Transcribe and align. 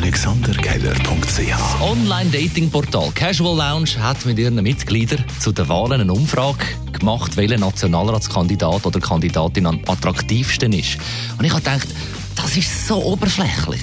AlexanderKeller.ch 0.00 1.80
Online-Dating-Portal 1.82 3.10
Casual 3.14 3.54
Lounge 3.54 3.98
hat 4.00 4.24
mit 4.24 4.38
ihren 4.38 4.54
Mitgliedern 4.54 5.22
zu 5.38 5.52
den 5.52 5.68
Wahlen 5.68 6.00
eine 6.00 6.10
Umfrage 6.10 6.64
gemacht, 6.90 7.36
welcher 7.36 7.58
Nationalratskandidat 7.58 8.86
oder 8.86 8.98
Kandidatin 8.98 9.66
am 9.66 9.78
attraktivsten 9.86 10.72
ist. 10.72 10.96
Und 11.38 11.44
ich 11.44 11.50
habe 11.52 11.60
gedacht, 11.60 11.86
das 12.34 12.56
ist 12.56 12.86
so 12.88 12.96
oberflächlich. 13.04 13.82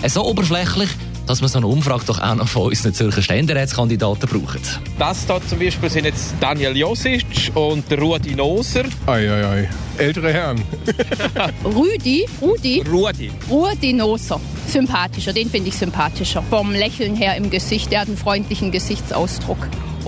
Äh, 0.00 0.08
So 0.08 0.24
oberflächlich, 0.24 0.88
dass 1.26 1.42
wir 1.42 1.48
so 1.48 1.58
eine 1.58 1.66
Umfrage 1.66 2.06
doch 2.06 2.22
auch 2.22 2.34
noch 2.34 2.48
von 2.48 2.68
unseren 2.68 2.94
Zürcher 2.94 3.20
Ständeratskandidaten 3.20 4.30
brauchen. 4.30 4.62
Das 4.98 5.26
da 5.26 5.46
zum 5.46 5.58
Beispiel 5.58 5.90
sind 5.90 6.06
jetzt 6.06 6.36
Daniel 6.40 6.74
Josic 6.74 7.52
und 7.54 7.90
der 7.90 7.98
Rudi 7.98 8.34
Noser. 8.34 8.84
Ei, 9.04 9.30
ei, 9.30 9.46
ei. 9.46 9.68
Ältere 9.98 10.32
Herren. 10.32 10.62
Rüdi, 11.64 12.24
Rudi, 12.40 12.82
Rudi. 12.90 13.30
Rudi 13.50 13.92
Noser. 13.92 14.40
Sympathischer, 14.68 15.32
den 15.32 15.48
finde 15.48 15.68
ich 15.68 15.76
sympathischer. 15.76 16.42
Vom 16.42 16.72
Lächeln 16.72 17.16
her 17.16 17.36
im 17.36 17.50
Gesicht, 17.50 17.90
der 17.90 18.00
hat 18.00 18.08
einen 18.08 18.18
freundlichen 18.18 18.70
Gesichtsausdruck. 18.70 19.58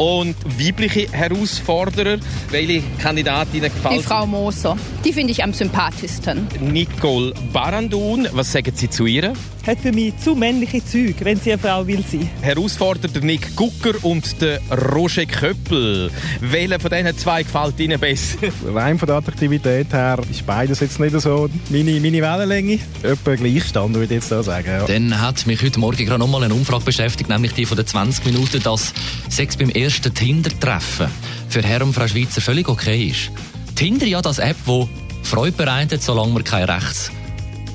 Und 0.00 0.34
weibliche 0.58 1.12
Herausforderer. 1.12 2.16
Welche 2.48 2.82
Kandidatinnen 2.98 3.70
Die 3.70 3.76
gefallen? 3.76 4.02
Frau 4.02 4.26
Moser, 4.26 4.78
die 5.04 5.12
finde 5.12 5.32
ich 5.32 5.44
am 5.44 5.52
sympathischsten. 5.52 6.48
Nicole 6.58 7.34
Barandun. 7.52 8.26
Was 8.32 8.50
sagen 8.50 8.72
Sie 8.74 8.88
zu 8.88 9.04
ihr? 9.04 9.34
hat 9.66 9.78
für 9.78 9.92
mich 9.92 10.16
zu 10.18 10.34
männliche 10.34 10.84
Züge, 10.84 11.24
wenn 11.24 11.38
sie 11.38 11.52
eine 11.52 11.60
Frau 11.60 11.86
will 11.86 12.02
sein. 12.10 12.28
Herausfordert 12.40 13.14
der 13.14 13.22
Nick 13.22 13.54
Gucker 13.56 13.94
und 14.02 14.40
der 14.40 14.60
Roger 14.92 15.26
Köppel. 15.26 16.10
Welcher 16.40 16.80
von 16.80 16.90
diesen 16.90 17.16
zwei 17.16 17.42
gefällt 17.42 17.78
Ihnen 17.78 18.00
besser? 18.00 18.38
Rein 18.74 18.98
von 18.98 19.06
der 19.06 19.16
Attraktivität 19.16 19.92
her 19.92 20.18
ist 20.30 20.46
beides 20.46 20.80
jetzt 20.80 20.98
nicht 20.98 21.18
so 21.20 21.48
meine, 21.68 22.00
meine 22.00 22.22
Wellenlänge. 22.22 22.78
Etwa 23.02 23.34
Gleichstand, 23.34 23.94
würde 23.94 24.06
ich 24.06 24.20
jetzt 24.20 24.32
da 24.32 24.42
sagen. 24.42 24.66
Ja. 24.66 24.86
Dann 24.86 25.20
hat 25.20 25.46
mich 25.46 25.62
heute 25.62 25.78
Morgen 25.78 26.04
gerade 26.04 26.18
nochmal 26.18 26.42
eine 26.42 26.54
Umfrage 26.54 26.84
beschäftigt, 26.84 27.28
nämlich 27.28 27.52
die 27.52 27.66
von 27.66 27.76
den 27.76 27.86
20 27.86 28.24
Minuten, 28.26 28.62
dass 28.62 28.92
Sex 29.28 29.56
beim 29.56 29.70
ersten 29.70 29.89
Tinder-Treffen 29.98 31.08
für 31.48 31.62
Herr 31.62 31.82
und 31.82 31.92
Frau 31.92 32.06
Schweizer 32.06 32.40
völlig 32.40 32.68
okay 32.68 33.06
ist. 33.08 33.30
Tinder 33.74 34.06
ja 34.06 34.22
das 34.22 34.38
App, 34.38 34.56
wo 34.66 34.88
Freude 35.22 35.56
bereitet, 35.56 36.02
solange 36.02 36.32
man 36.32 36.44
keine 36.44 36.68
Rechts- 36.68 37.10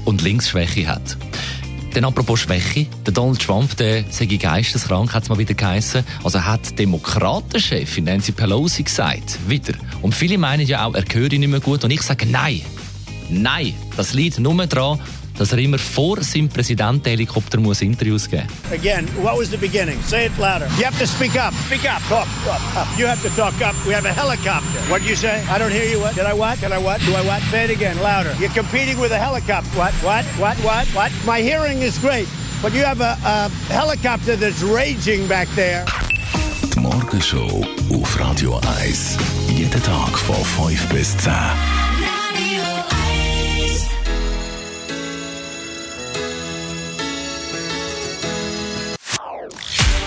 und 0.05 0.21
Linksschwäche 0.21 0.87
hat. 0.87 1.17
Dann 1.93 2.05
apropos 2.05 2.41
Schwäche, 2.41 2.87
der 3.05 3.13
Donald 3.13 3.41
Trump, 3.41 3.77
der 3.77 4.03
sei 4.09 4.25
geisteskrank, 4.25 5.13
hat 5.13 5.23
es 5.23 5.29
mal 5.29 5.37
wieder 5.37 5.53
geheissen. 5.53 6.03
Also 6.23 6.43
hat 6.43 6.77
Demokratenchefin 6.77 8.03
Nancy 8.03 8.33
Pelosi 8.33 8.83
gesagt, 8.83 9.37
wieder. 9.47 9.73
Und 10.01 10.13
viele 10.13 10.37
meinen 10.37 10.67
ja 10.67 10.85
auch, 10.85 10.93
er 10.93 11.03
gehöre 11.03 11.29
nicht 11.29 11.47
mehr 11.47 11.61
gut. 11.61 11.83
Und 11.83 11.91
ich 11.91 12.01
sage, 12.01 12.25
nein, 12.25 12.61
nein, 13.29 13.73
das 13.95 14.13
liegt 14.13 14.39
nur 14.39 14.65
daran, 14.67 14.99
dass 15.37 15.51
er 15.51 15.57
immer 15.59 15.77
vor 15.77 16.21
seinem 16.23 16.49
Präsidentenhelikopter 16.49 17.59
muss 17.59 17.81
Interviews 17.81 18.29
geben 18.29 18.47
Again, 18.71 19.07
what 19.21 19.37
was 19.37 19.49
the 19.49 19.57
beginning? 19.57 20.01
Say 20.03 20.25
it 20.25 20.37
louder. 20.37 20.67
You 20.77 20.85
have 20.85 20.97
to 20.99 21.05
speak 21.05 21.35
up. 21.35 21.53
Speak 21.67 21.85
up. 21.85 22.01
Talk. 22.09 22.27
Talk 22.45 22.61
up. 22.75 22.87
You 22.97 23.07
have 23.07 23.21
to 23.21 23.29
talk 23.35 23.53
up. 23.61 23.75
We 23.85 23.93
have 23.93 24.05
a 24.05 24.13
helicopter. 24.13 24.79
What 24.89 25.01
do 25.01 25.07
you 25.07 25.15
say? 25.15 25.43
I 25.49 25.57
don't 25.57 25.71
hear 25.71 25.85
you. 25.85 25.99
What? 25.99 26.15
Did 26.15 26.25
I 26.25 26.33
what? 26.33 26.59
Did 26.59 26.71
I 26.71 26.77
what? 26.77 26.99
Do 27.01 27.13
I 27.15 27.21
what? 27.21 27.41
Say 27.51 27.65
it 27.65 27.69
again, 27.69 27.97
louder. 28.01 28.33
You're 28.39 28.49
competing 28.53 28.99
with 28.99 29.11
a 29.11 29.17
helicopter. 29.17 29.69
What? 29.77 29.93
What? 30.03 30.25
What? 30.39 30.57
What? 30.57 30.87
What? 30.95 31.11
My 31.25 31.41
hearing 31.41 31.81
is 31.81 31.97
great, 31.99 32.27
but 32.61 32.73
you 32.73 32.83
have 32.83 33.01
a, 33.01 33.17
a 33.25 33.49
helicopter 33.71 34.35
that's 34.35 34.61
raging 34.63 35.27
back 35.27 35.47
there. 35.55 35.85
Die 36.73 36.79
Morgenshow 36.79 37.65
auf 37.93 38.19
Radio 38.19 38.59
1. 38.79 39.17
Jeden 39.49 39.83
Tag 39.83 40.17
von 40.17 40.43
5 40.43 40.89
bis 40.89 41.15
10. 41.17 41.31